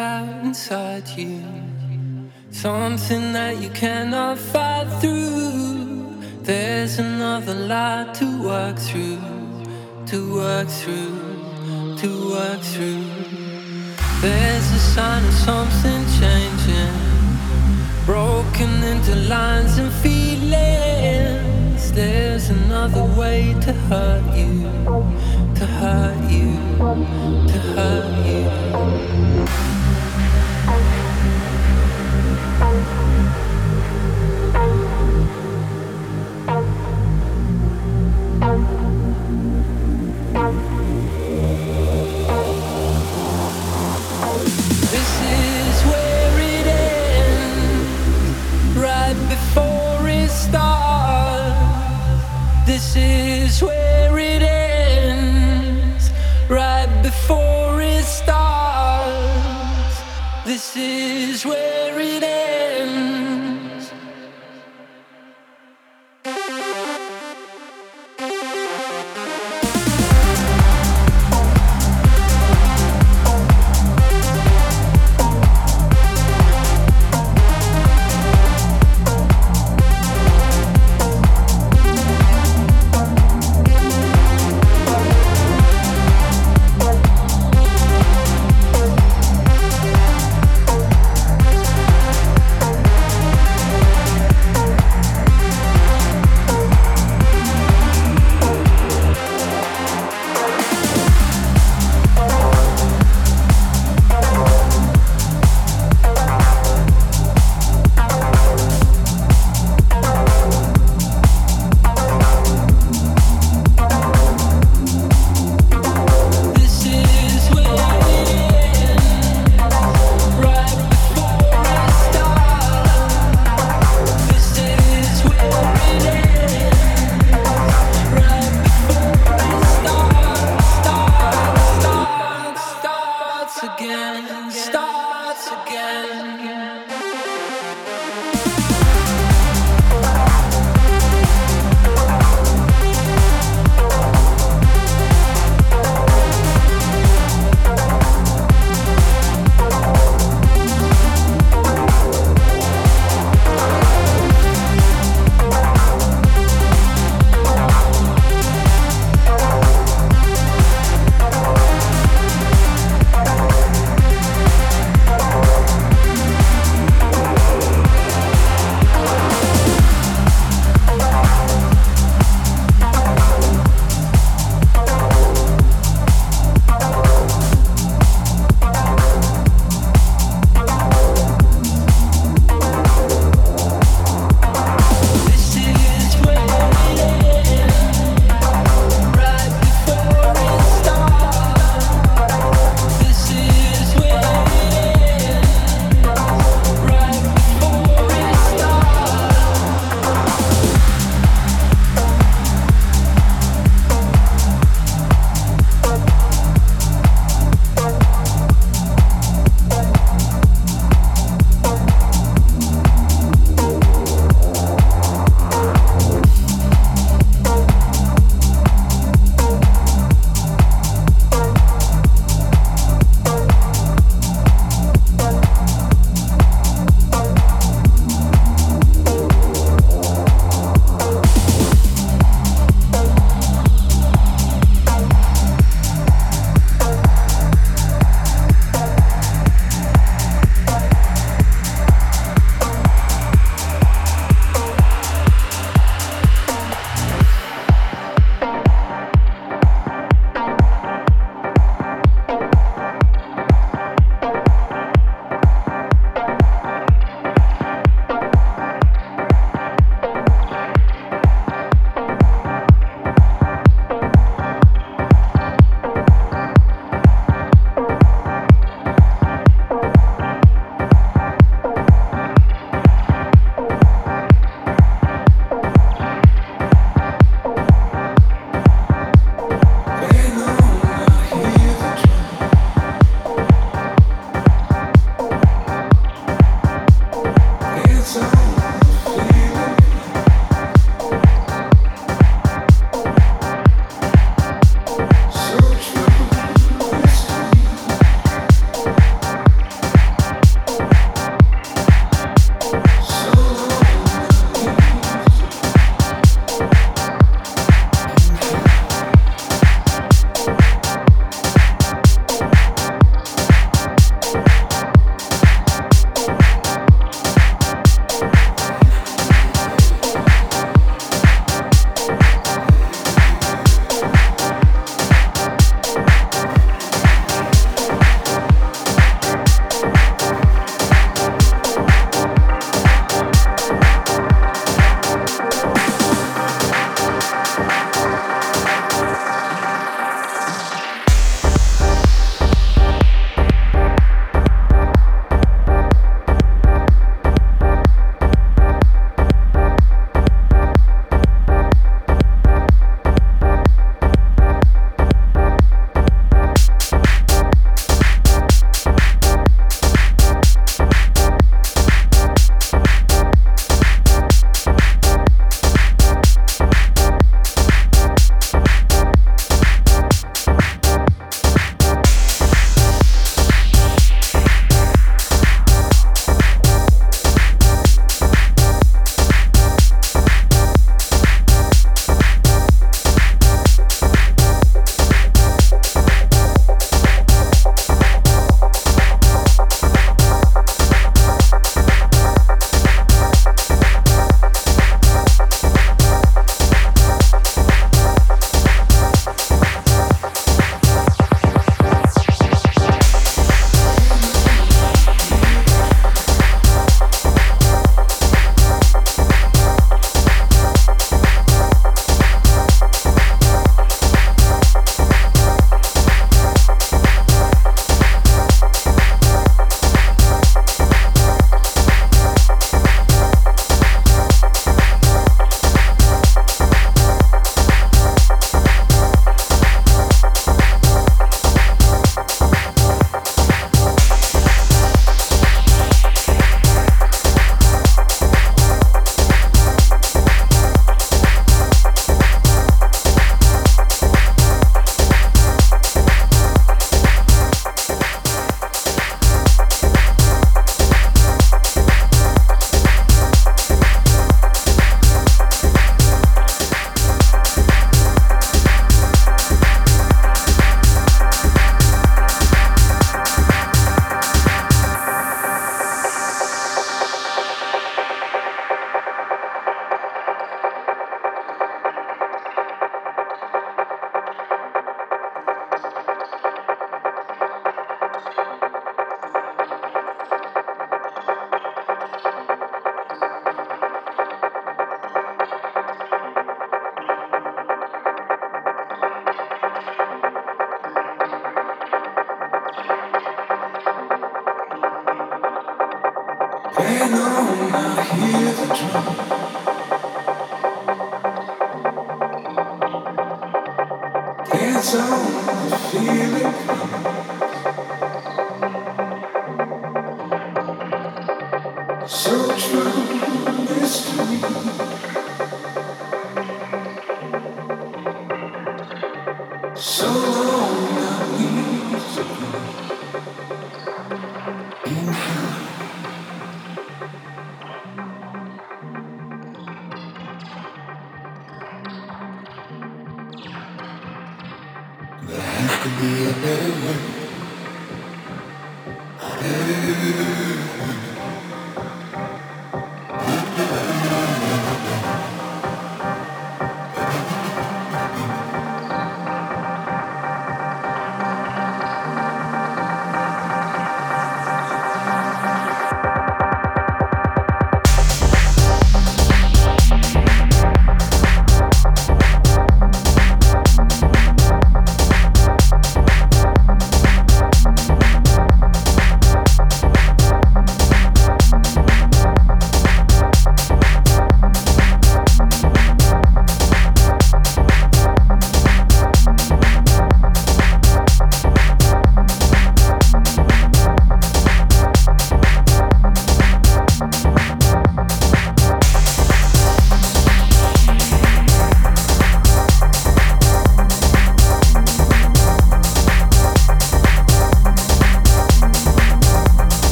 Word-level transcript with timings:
out 0.00 0.44
inside 0.44 1.06
you. 1.16 1.42
Something 2.50 3.32
that 3.32 3.60
you 3.62 3.70
cannot 3.70 4.38
fight 4.38 4.88
through. 5.00 6.16
There's 6.42 6.98
another 6.98 7.54
light 7.54 8.14
to 8.20 8.26
work 8.50 8.76
through, 8.88 9.20
to 10.10 10.18
work 10.40 10.68
through, 10.68 11.96
to 12.02 12.08
work 12.34 12.60
through. 12.72 13.04
There's 14.24 14.68
a 14.80 14.82
sign 14.94 15.22
of 15.30 15.36
something 15.48 16.02
changing, 16.20 16.96
broken 18.06 18.72
into 18.92 19.14
lines 19.34 19.74
and 19.82 19.92
feelings. 20.04 21.82
There's 21.92 22.48
another 22.48 23.04
way 23.20 23.54
to 23.66 23.72
hurt 23.88 24.26
you, 24.40 24.52
to 25.58 25.64
hurt 25.80 26.20
you, 26.36 26.50
to 27.52 27.58
hurt 27.74 28.08
you. 28.26 29.79
this 52.80 52.96
is 52.96 53.62
where 53.62 54.18
it 54.18 54.40
ends, 54.40 56.10
right 56.48 56.88
before 57.02 57.82
it 57.82 58.04
starts. 58.04 60.00
This 60.46 60.74
is 60.78 61.44
where. 61.44 61.89